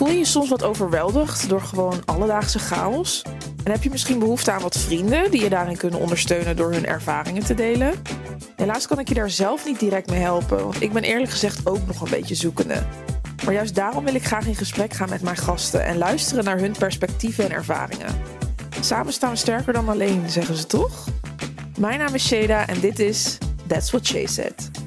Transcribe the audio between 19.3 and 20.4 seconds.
we sterker dan alleen,